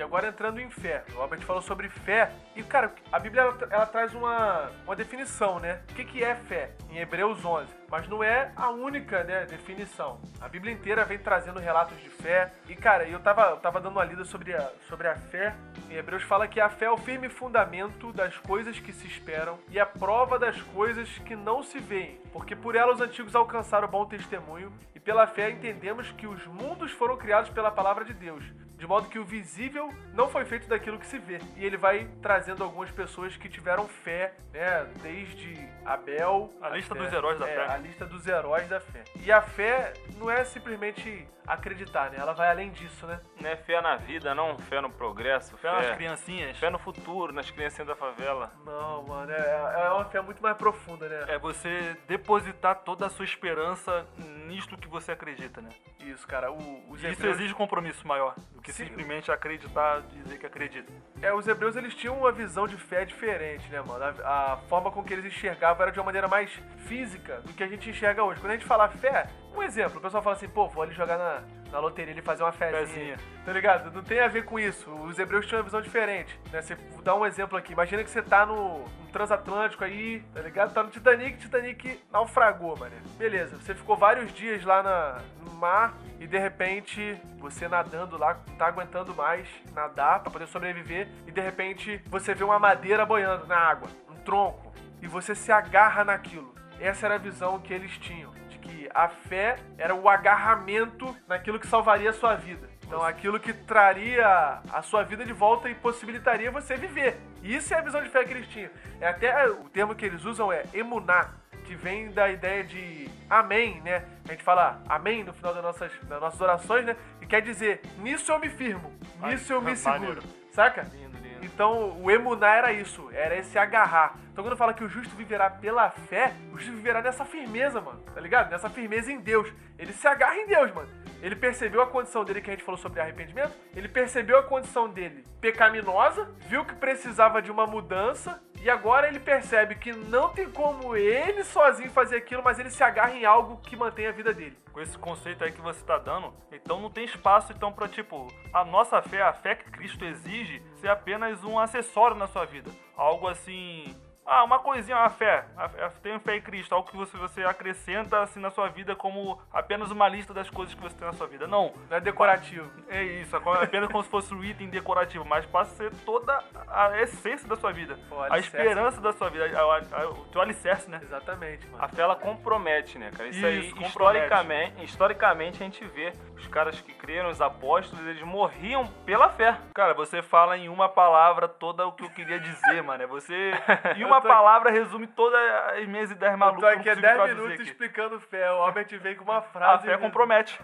[0.00, 1.04] E agora entrando em fé.
[1.14, 2.32] O Albert falou sobre fé.
[2.56, 5.82] E, cara, a Bíblia ela, ela traz uma, uma definição, né?
[5.90, 6.70] O que, que é fé?
[6.88, 7.68] Em Hebreus 11.
[7.86, 10.18] Mas não é a única né, definição.
[10.40, 12.50] A Bíblia inteira vem trazendo relatos de fé.
[12.66, 15.54] E, cara, eu tava, eu tava dando uma lida sobre a, sobre a fé.
[15.90, 19.58] Em Hebreus fala que a fé é o firme fundamento das coisas que se esperam
[19.68, 22.18] e a prova das coisas que não se veem.
[22.32, 24.72] Porque por ela os antigos alcançaram bom testemunho.
[24.94, 28.42] E pela fé entendemos que os mundos foram criados pela palavra de Deus
[28.80, 31.38] de modo que o visível não foi feito daquilo que se vê.
[31.54, 37.02] E ele vai trazendo algumas pessoas que tiveram fé, né, desde Abel, a, lista fé,
[37.02, 37.72] dos heróis da é, fé.
[37.74, 39.04] A lista dos heróis da fé.
[39.22, 42.18] E a fé não é simplesmente acreditar, né?
[42.18, 43.20] Ela vai além disso, né?
[43.40, 45.56] Não é fé na vida, não fé no progresso.
[45.56, 46.58] Fé, fé nas criancinhas.
[46.58, 48.52] Fé no futuro, nas criancinhas da favela.
[48.64, 51.24] Não, mano, é, é uma fé muito mais profunda, né?
[51.28, 54.06] É você depositar toda a sua esperança
[54.46, 55.70] nisto que você acredita, né?
[56.00, 56.50] Isso, cara.
[56.52, 57.36] O, os Isso hebreus...
[57.36, 60.92] exige compromisso maior do que que se- simplesmente acreditar, dizer que acredita.
[61.20, 64.04] É, os hebreus eles tinham uma visão de fé diferente, né, mano?
[64.24, 66.50] A, a forma com que eles enxergavam era de uma maneira mais
[66.86, 68.40] física do que a gente enxerga hoje.
[68.40, 71.18] Quando a gente fala fé, um exemplo, o pessoal fala assim, pô, vou ali jogar
[71.18, 72.86] na, na loteria ali fazer uma fezinha.
[72.86, 73.16] Fezinha.
[73.44, 73.90] Tá ligado?
[73.92, 74.90] Não tem a ver com isso.
[74.90, 76.38] Os hebreus tinham uma visão diferente.
[76.52, 76.62] Né?
[76.62, 77.72] Você dar um exemplo aqui.
[77.72, 80.72] Imagina que você tá no, no transatlântico aí, tá ligado?
[80.72, 82.94] Tá no Titanic, Titanic naufragou, mano.
[83.18, 85.18] Beleza, você ficou vários dias lá na,
[85.60, 91.30] mar e de repente você nadando lá, tá aguentando mais nadar pra poder sobreviver e
[91.30, 96.02] de repente você vê uma madeira boiando na água, um tronco, e você se agarra
[96.04, 96.54] naquilo.
[96.80, 101.60] Essa era a visão que eles tinham, de que a fé era o agarramento naquilo
[101.60, 102.68] que salvaria a sua vida.
[102.86, 107.20] Então, aquilo que traria a sua vida de volta e possibilitaria você viver.
[107.40, 108.70] Isso é a visão de fé que eles tinham.
[109.00, 111.30] É até o termo que eles usam é emuná,
[111.70, 114.04] que vem da ideia de amém, né?
[114.28, 116.96] A gente fala amém no final das nossas, das nossas orações, né?
[117.22, 120.20] E quer dizer, nisso eu me firmo, nisso eu me seguro.
[120.50, 120.82] Saca?
[120.92, 121.44] Lindo, lindo.
[121.44, 124.18] Então, o emuná era isso, era esse agarrar.
[124.32, 128.00] Então, quando fala que o justo viverá pela fé, o justo viverá nessa firmeza, mano,
[128.12, 128.50] tá ligado?
[128.50, 129.48] Nessa firmeza em Deus.
[129.78, 130.88] Ele se agarra em Deus, mano.
[131.22, 134.88] Ele percebeu a condição dele, que a gente falou sobre arrependimento, ele percebeu a condição
[134.88, 140.50] dele pecaminosa, viu que precisava de uma mudança, e agora ele percebe que não tem
[140.50, 144.34] como ele sozinho fazer aquilo, mas ele se agarra em algo que mantém a vida
[144.34, 144.56] dele.
[144.70, 148.28] Com esse conceito aí que você tá dando, então não tem espaço então para tipo,
[148.52, 152.70] a nossa fé, a fé que Cristo exige, ser apenas um acessório na sua vida.
[152.94, 153.96] Algo assim,
[154.30, 155.44] ah, uma coisinha, a fé.
[155.56, 155.68] A,
[156.02, 159.90] tenho fé em Cristo, algo que você, você acrescenta assim na sua vida como apenas
[159.90, 161.46] uma lista das coisas que você tem na sua vida.
[161.46, 162.70] Não, Não é decorativo.
[162.88, 166.42] é isso, é apenas como se fosse um item decorativo, mas passa a ser toda
[166.68, 167.98] a essência da sua vida.
[168.10, 171.00] O a esperança da sua vida, a- a- o teu alicerce, né?
[171.02, 171.82] Exatamente, mano.
[171.84, 173.28] A fé ela compromete, né, cara?
[173.28, 173.88] Isso, Isso, aí, compromete.
[173.88, 179.56] historicamente, historicamente a gente vê os caras que creram, os apóstolos, eles morriam pela fé.
[179.74, 183.02] Cara, você fala em uma palavra toda o que eu queria dizer, mano.
[183.02, 183.52] É Você,
[183.96, 185.38] em uma Tô- palavra, resume todas
[185.78, 186.62] as minhas ideias malucas.
[186.62, 187.70] eu aqui consigo 10 traduzir minutos aqui.
[187.70, 188.50] explicando fé.
[188.52, 189.86] O Albert vem com uma A frase.
[189.86, 190.60] fé compromete.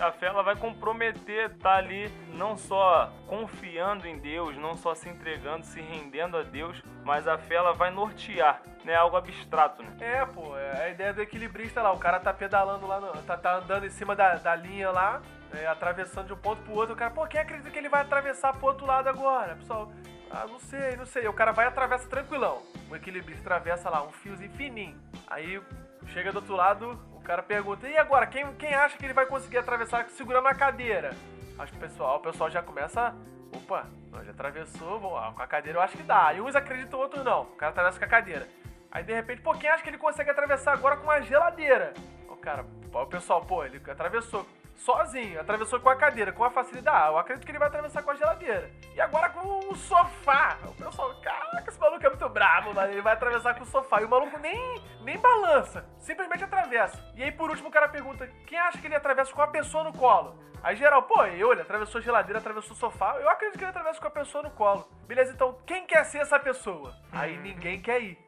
[0.00, 5.08] A fé ela vai comprometer, tá ali não só confiando em Deus, não só se
[5.08, 8.94] entregando, se rendendo a Deus, mas a fé ela vai nortear, né?
[8.94, 9.90] Algo abstrato, né?
[10.00, 11.92] É, pô, é a ideia do equilibrista lá.
[11.92, 15.20] O cara tá pedalando lá, no- tá, tá andando em cima da, da linha lá,
[15.54, 16.94] é, atravessando de um ponto pro outro.
[16.94, 19.56] O cara, pô, quem acredita que ele vai atravessar pro outro lado agora?
[19.56, 19.92] Pessoal,
[20.30, 21.28] ah, não sei, não sei.
[21.28, 22.62] O cara vai e atravessa tranquilão.
[22.90, 24.98] O equilibrista atravessa lá, um fiozinho fininho.
[25.26, 25.62] Aí
[26.06, 29.26] chega do outro lado, o cara pergunta, e agora, quem, quem acha que ele vai
[29.26, 31.10] conseguir atravessar segurando a cadeira?
[31.58, 33.14] Acho que o pessoal, o pessoal já começa.
[33.54, 33.86] Opa,
[34.24, 36.28] já atravessou, bom, ah, com a cadeira eu acho que dá.
[36.28, 37.42] Aí uns acreditam, outros não.
[37.42, 38.48] O cara atravessa com a cadeira.
[38.90, 41.92] Aí de repente, pô, quem acha que ele consegue atravessar agora com uma geladeira?
[42.28, 46.96] O cara, o pessoal, pô, ele atravessou sozinho, atravessou com a cadeira, com a facilidade.
[46.96, 48.70] Ah, eu acredito que ele vai atravessar com a geladeira.
[48.94, 50.58] E agora com o sofá.
[50.66, 52.78] O pessoal, caraca, esse maluco é muito bravo.
[52.82, 54.02] Ele vai atravessar com o sofá.
[54.02, 57.02] E o maluco nem, nem balança, simplesmente atravessa.
[57.14, 59.84] E aí, por último, o cara pergunta: quem acha que ele atravessa com a pessoa
[59.84, 60.38] no colo?
[60.62, 63.16] Aí, geral, pô, eu, ele atravessou a geladeira, atravessou o sofá.
[63.18, 64.88] Eu acredito que ele atravessa com a pessoa no colo.
[65.08, 66.94] Beleza, então, quem quer ser essa pessoa?
[67.10, 68.18] Aí ninguém quer ir.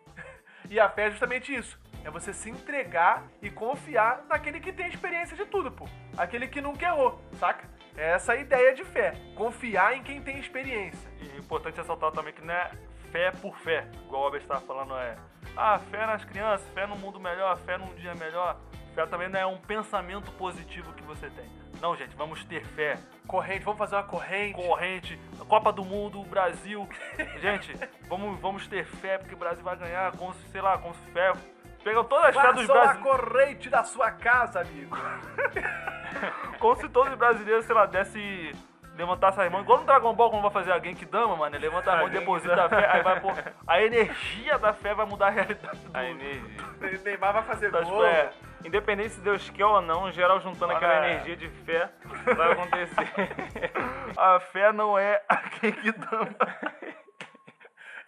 [0.70, 1.79] E a fé é justamente isso.
[2.05, 5.88] É você se entregar e confiar naquele que tem experiência de tudo, pô.
[6.16, 7.68] Aquele que nunca errou, saca?
[7.96, 9.14] É essa ideia de fé.
[9.35, 11.11] Confiar em quem tem experiência.
[11.20, 12.70] E é importante ressaltar também que não é
[13.11, 15.16] fé por fé, igual o Albert estava falando, é
[15.57, 18.59] ah, fé nas crianças, fé no mundo melhor, fé num dia melhor.
[18.94, 21.48] Fé também não é um pensamento positivo que você tem.
[21.80, 22.98] Não, gente, vamos ter fé.
[23.26, 24.54] Corrente, vamos fazer uma corrente.
[24.54, 26.88] Corrente, Copa do Mundo, Brasil.
[27.40, 27.74] Gente,
[28.08, 31.32] vamos, vamos ter fé porque o Brasil vai ganhar, com, sei lá, com fé.
[31.82, 33.02] Pegam todas as fé dos Façam a brasileiros.
[33.02, 34.96] corrente da sua casa, amigo.
[36.58, 38.52] Como se todos os brasileiros, sei lá, desse.
[38.96, 41.64] Levantasse as mãos, igual no Dragon Ball, quando vai fazer a Genki Dama, mano, ele
[41.66, 43.35] levanta a mão e deposita a fé, aí vai pôr.
[43.66, 47.00] A energia da fé vai mudar a realidade do A energia.
[47.04, 48.02] Neymar vai fazer das gol.
[48.02, 48.30] fé.
[48.64, 51.11] Independente se Deus quer ou não, geral juntando aquela É.
[51.14, 51.90] energia de fé,
[52.37, 53.12] vai acontecer.
[54.16, 56.28] A fé não é a Genki Dama.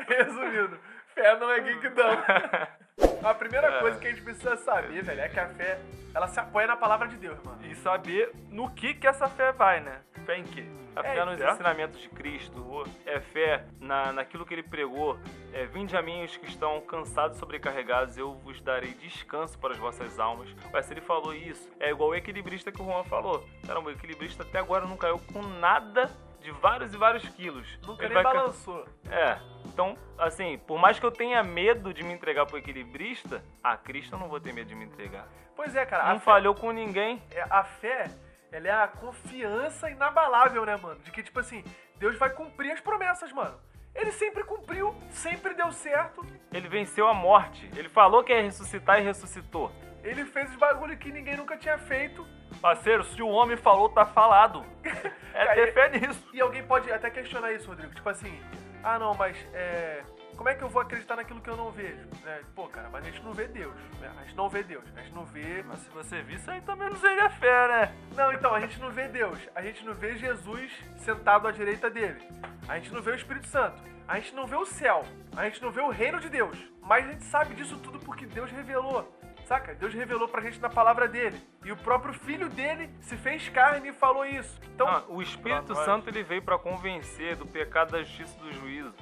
[0.08, 0.78] Resumindo,
[1.14, 2.16] fé não é geekdom.
[3.22, 3.80] A primeira É.
[3.80, 5.78] coisa que a gente precisa saber, velho, é que a fé,
[6.14, 7.58] ela se apoia na palavra de Deus, mano.
[7.66, 10.00] E saber no que que essa fé vai, né?
[10.24, 10.64] Fé em quê?
[10.94, 11.54] A fé É, nos certo?
[11.54, 15.18] ensinamentos de Cristo, é fé na, naquilo que ele pregou.
[15.52, 19.72] É, Vinde a mim os que estão cansados e sobrecarregados, eu vos darei descanso para
[19.72, 20.48] as vossas almas.
[20.72, 23.44] Ué, se ele falou isso, é igual o equilibrista que o Juan falou.
[23.66, 26.10] Caramba, o equilibrista até agora não caiu com nada
[26.46, 27.66] de vários e vários quilos.
[27.84, 28.86] Nunca Ele nem vai balançou.
[29.10, 33.76] É, então, assim, por mais que eu tenha medo de me entregar pro equilibrista, a
[33.76, 35.26] Cristo eu não vou ter medo de me entregar.
[35.56, 37.20] Pois é, cara, Não a fé, falhou com ninguém.
[37.32, 38.04] é, a fé
[38.52, 41.00] ela é a confiança inabalável, né, mano?
[41.00, 41.64] De que, tipo assim,
[41.96, 43.58] Deus vai cumprir as promessas, mano.
[43.92, 46.24] Ele sempre cumpriu, sempre deu certo.
[46.52, 47.68] Ele venceu a morte.
[47.74, 49.72] Ele falou que ia ressuscitar e ressuscitou.
[50.04, 52.24] Ele fez os bagulho que ninguém nunca tinha feito.
[52.60, 54.64] Parceiro, se o homem falou, tá falado.
[55.38, 56.26] É ter fé nisso.
[56.32, 57.94] E alguém pode até questionar isso, Rodrigo.
[57.94, 58.40] Tipo assim,
[58.82, 60.02] ah não, mas é.
[60.34, 62.08] Como é que eu vou acreditar naquilo que eu não vejo?
[62.24, 63.74] É, pô, cara, mas a gente não vê Deus.
[64.00, 64.12] Né?
[64.18, 64.84] A gente não vê Deus.
[64.96, 65.62] A gente não vê.
[65.62, 67.92] Mas se você visse, aí também não seria fé, né?
[68.14, 69.38] Não, então, a gente não vê Deus.
[69.54, 72.20] A gente não vê Jesus sentado à direita dele.
[72.68, 73.82] A gente não vê o Espírito Santo.
[74.06, 75.04] A gente não vê o céu.
[75.36, 76.58] A gente não vê o reino de Deus.
[76.80, 79.10] Mas a gente sabe disso tudo porque Deus revelou.
[79.46, 79.74] Saca?
[79.74, 81.40] Deus revelou pra gente na palavra dele.
[81.64, 84.60] E o próprio filho dele se fez carne e falou isso.
[84.74, 85.72] Então, Ah, o Espírito.
[85.76, 88.92] Santo ele veio para convencer do pecado, da justiça e do juízo.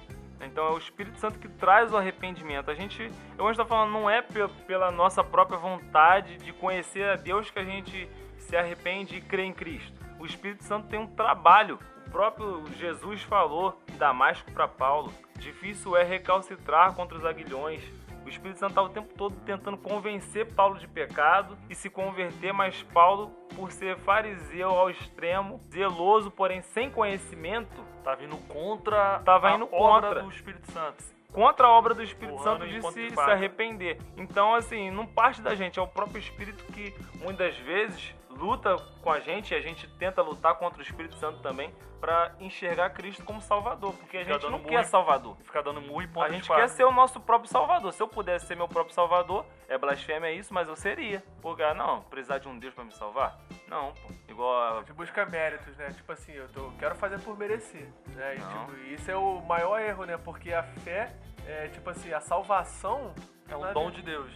[0.42, 2.70] Então é o Espírito Santo que traz o arrependimento.
[2.70, 7.16] A gente, eu estou falando, não é pe- pela nossa própria vontade de conhecer a
[7.16, 9.98] Deus que a gente se arrepende e crê em Cristo.
[10.18, 11.78] O Espírito Santo tem um trabalho.
[12.06, 17.82] O próprio Jesus falou em Damasco para Paulo: difícil é recalcitrar contra os aguilhões.
[18.24, 22.52] O Espírito Santo estava o tempo todo tentando convencer Paulo de pecado e se converter,
[22.52, 29.48] mas Paulo, por ser fariseu ao extremo, zeloso, porém sem conhecimento, Tá vindo contra Tava
[29.48, 30.22] a indo obra contra.
[30.22, 31.02] do Espírito Santo.
[31.32, 33.98] contra a obra do Espírito Santo de se, se arrepender.
[34.16, 39.10] Então, assim, não parte da gente, é o próprio Espírito que muitas vezes luta com
[39.10, 41.72] a gente e a gente tenta lutar contra o Espírito Santo também
[42.04, 45.38] para enxergar Cristo como Salvador, porque a gente não quer Salvador.
[45.38, 47.90] Ficar dando murro e ponta A gente quer ser o nosso próprio Salvador.
[47.94, 51.24] Se eu pudesse ser meu próprio Salvador, é blasfêmia isso, mas eu seria.
[51.40, 53.38] Porque, ah, não, precisar de um Deus para me salvar?
[53.66, 54.12] Não, pô.
[54.28, 55.92] Igual a gente busca méritos, né?
[55.92, 57.88] Tipo assim, eu tô, quero fazer por merecer.
[58.08, 58.36] Né?
[58.36, 60.18] E, tipo, isso é o maior erro, né?
[60.18, 61.10] Porque a fé,
[61.46, 63.14] é, tipo assim, a salvação
[63.48, 64.30] É um dom de Deus.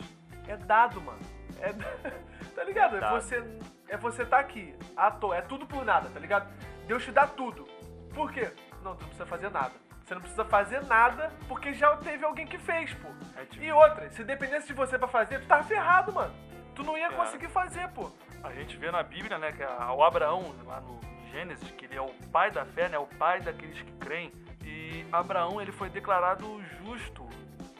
[0.46, 1.20] é dado, mano.
[1.60, 1.72] É,
[2.56, 2.96] tá ligado?
[2.96, 3.44] É, você
[3.88, 6.48] é você tá aqui, à toa, é tudo por nada, tá ligado?
[6.86, 7.64] Deus te dá tudo.
[8.14, 8.50] Por quê?
[8.82, 9.72] Não, tu não precisa fazer nada.
[10.04, 13.08] Você não precisa fazer nada porque já teve alguém que fez, pô.
[13.36, 16.34] É tipo- E outra, se dependesse de você pra fazer, tu tava ferrado, mano.
[16.74, 17.10] Tu não ia É.
[17.10, 18.10] conseguir fazer, pô.
[18.42, 20.98] A gente vê na Bíblia, né, que a- o Abraão, lá no
[21.30, 24.32] Gênesis, que ele é o pai da fé, né, o pai daqueles que creem.
[24.64, 27.28] E Abraão, ele foi declarado justo.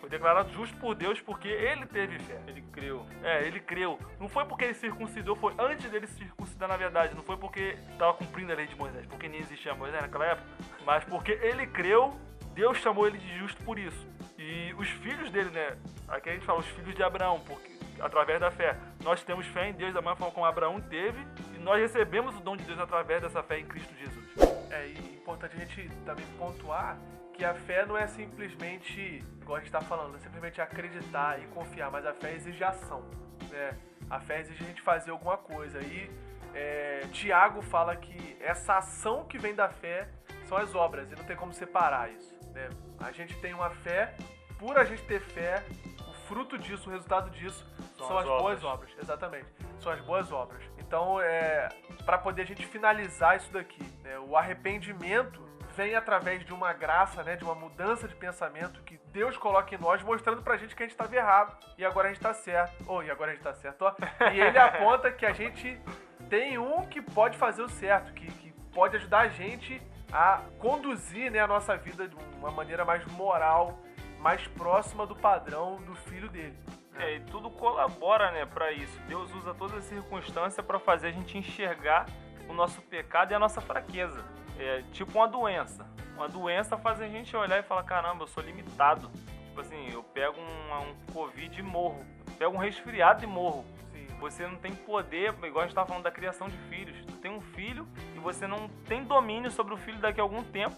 [0.09, 2.41] Foi declarado justo por Deus porque ele teve fé.
[2.47, 3.05] ele creu.
[3.23, 3.99] É, ele creu.
[4.19, 7.15] Não foi porque ele circuncidou, foi antes dele se circuncidar, na verdade.
[7.15, 10.49] Não foi porque estava cumprindo a lei de Moisés, porque nem existia Moisés naquela época.
[10.87, 12.19] Mas porque ele creu,
[12.55, 14.09] Deus chamou ele de justo por isso.
[14.39, 15.77] E os filhos dele, né?
[16.09, 18.79] Aqui a gente fala os filhos de Abraão, porque através da fé.
[19.05, 21.19] Nós temos fé em Deus da mesma forma como Abraão teve,
[21.55, 24.27] e nós recebemos o dom de Deus através dessa fé em Cristo Jesus.
[24.71, 26.97] É é importante a gente também pontuar
[27.39, 31.47] que a fé não é simplesmente, igual a gente tá falando, é simplesmente acreditar e
[31.47, 33.05] confiar, mas a fé exige ação,
[33.49, 33.79] né?
[34.11, 35.81] A fé exige a gente fazer alguma coisa.
[35.81, 36.11] E
[36.53, 40.09] é, Tiago fala que essa ação que vem da fé
[40.47, 42.71] são as obras, e não tem como separar isso, né?
[42.99, 44.17] A gente tem uma fé,
[44.59, 45.63] por a gente ter fé,
[46.09, 47.65] o fruto disso, o resultado disso,
[47.97, 48.65] São são, as as, boas obras.
[48.65, 49.47] obras, exatamente.
[49.79, 50.61] São as boas obras.
[50.77, 51.69] Então, é,
[52.05, 55.48] para poder a gente finalizar isso daqui, né, o arrependimento
[55.79, 59.79] vem através de uma graça, né, de uma mudança de pensamento que Deus coloca em
[59.79, 62.83] nós, mostrando pra gente que a gente estava errado e agora a gente tá certo.
[62.85, 63.95] Ou e agora a gente tá certo, ó.
[64.35, 65.81] E ele aponta que a gente
[66.29, 71.31] tem um que pode fazer o certo, que, que pode ajudar a gente a conduzir
[71.31, 73.79] né, a nossa vida de uma maneira mais moral,
[74.19, 76.59] mais próxima do padrão do filho dele.
[76.97, 79.01] É, e tudo colabora, né, para isso.
[79.03, 82.07] Deus usa toda a circunstância para fazer a gente enxergar
[82.49, 84.25] o nosso pecado e a nossa fraqueza.
[84.59, 85.87] É tipo uma doença.
[86.17, 89.11] Uma doença faz a gente olhar e falar: caramba, eu sou limitado.
[89.49, 92.05] Tipo assim, eu pego um, um Covid e morro.
[92.27, 93.65] Eu pego um resfriado e morro.
[93.93, 94.07] Sim.
[94.21, 96.97] Você não tem poder, igual a gente estava falando da criação de filhos.
[97.07, 100.43] Tu tem um filho e você não tem domínio sobre o filho daqui a algum
[100.43, 100.77] tempo.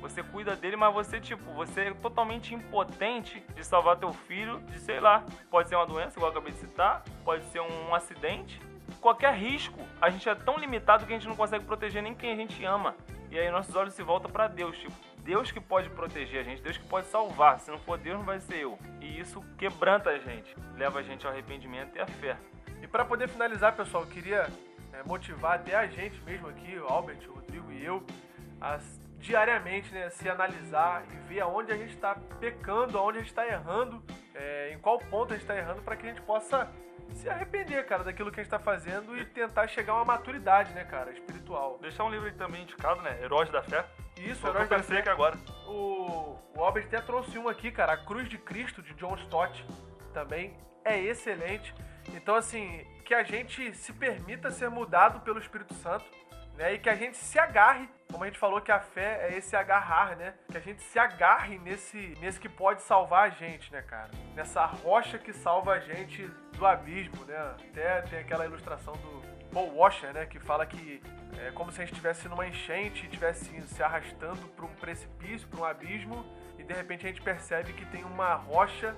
[0.00, 4.78] Você cuida dele, mas você, tipo, você é totalmente impotente de salvar teu filho de,
[4.80, 8.58] sei lá, pode ser uma doença, igual eu acabei de citar, pode ser um acidente.
[9.00, 12.32] Qualquer risco, a gente é tão limitado que a gente não consegue proteger nem quem
[12.32, 12.94] a gente ama.
[13.30, 16.60] E aí nossos olhos se voltam para Deus, tipo, Deus que pode proteger a gente,
[16.60, 17.60] Deus que pode salvar.
[17.60, 18.78] Se não for Deus, não vai ser eu.
[19.00, 22.36] E isso quebranta a gente, leva a gente ao arrependimento e à fé.
[22.82, 24.48] E para poder finalizar, pessoal, eu queria
[24.92, 28.04] é, motivar até a gente mesmo aqui, o Albert, o Rodrigo e eu,
[28.60, 28.78] a
[29.18, 33.46] diariamente né, se analisar e ver aonde a gente está pecando, aonde a gente está
[33.46, 34.02] errando,
[34.34, 36.70] é, em qual ponto a gente está errando, para que a gente possa
[37.14, 40.72] se arrepender, cara, daquilo que a gente tá fazendo e tentar chegar a uma maturidade,
[40.72, 41.78] né, cara, espiritual.
[41.80, 43.18] Deixar um livro aí também indicado, né?
[43.22, 43.84] Heróis da Fé.
[44.16, 45.02] Isso, Só que herói eu da fé.
[45.02, 45.36] que agora.
[45.66, 49.64] O, o Albert até trouxe um aqui, cara, A Cruz de Cristo, de John Stott,
[50.12, 51.74] também é excelente.
[52.14, 56.04] Então, assim, que a gente se permita ser mudado pelo Espírito Santo,
[56.56, 56.74] né?
[56.74, 59.56] E que a gente se agarre, como a gente falou que a fé é esse
[59.56, 60.34] agarrar, né?
[60.50, 64.10] Que a gente se agarre nesse, nesse que pode salvar a gente, né, cara?
[64.34, 67.54] Nessa rocha que salva a gente do abismo, né?
[67.70, 70.26] Até tem aquela ilustração do Paul Washer, né?
[70.26, 71.02] Que fala que
[71.38, 75.48] é como se a gente estivesse numa enchente e estivesse se arrastando para um precipício,
[75.48, 76.24] para um abismo,
[76.58, 78.94] e de repente a gente percebe que tem uma rocha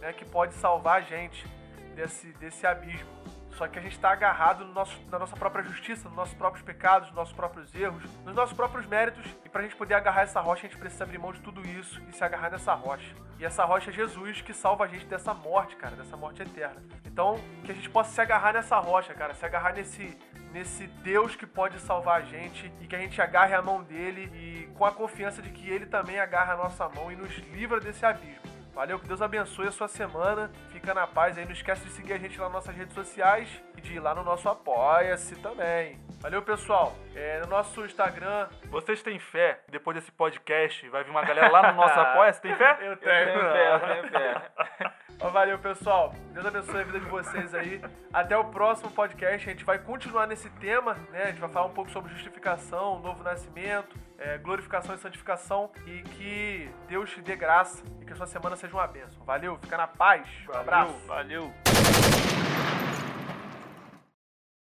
[0.00, 1.46] né, que pode salvar a gente
[1.94, 3.21] desse, desse abismo.
[3.56, 6.64] Só que a gente está agarrado no nosso, na nossa própria justiça, nos nossos próprios
[6.64, 9.24] pecados, nos nossos próprios erros, nos nossos próprios méritos.
[9.44, 11.60] E para a gente poder agarrar essa rocha, a gente precisa abrir mão de tudo
[11.66, 13.14] isso e se agarrar nessa rocha.
[13.38, 16.80] E essa rocha é Jesus que salva a gente dessa morte, cara, dessa morte eterna.
[17.04, 20.16] Então, que a gente possa se agarrar nessa rocha, cara, se agarrar nesse,
[20.52, 24.30] nesse Deus que pode salvar a gente e que a gente agarre a mão dele
[24.34, 27.80] e com a confiança de que ele também agarra a nossa mão e nos livra
[27.80, 28.51] desse abismo.
[28.74, 30.50] Valeu, que Deus abençoe a sua semana.
[30.70, 31.44] Fica na paz aí.
[31.44, 34.14] Não esquece de seguir a gente lá nas nossas redes sociais e de ir lá
[34.14, 35.98] no nosso Apoia-se também.
[36.20, 36.94] Valeu, pessoal.
[37.14, 38.48] É, no nosso Instagram.
[38.70, 39.60] Vocês têm fé?
[39.68, 42.40] Depois desse podcast, vai vir uma galera lá no nosso Apoia-se.
[42.40, 42.78] Tem fé?
[42.80, 44.92] Eu Eu tenho fé, eu tenho fé.
[45.30, 46.14] Valeu, pessoal.
[46.32, 47.80] Deus abençoe a vida de vocês aí.
[48.12, 49.48] Até o próximo podcast.
[49.48, 51.24] A gente vai continuar nesse tema, né?
[51.24, 55.70] A gente vai falar um pouco sobre justificação, novo nascimento, é, glorificação e santificação.
[55.86, 59.24] E que Deus te dê graça e que a sua semana seja uma bênção.
[59.24, 60.26] Valeu, fica na paz.
[60.48, 61.06] Um abraço.
[61.06, 61.52] Valeu.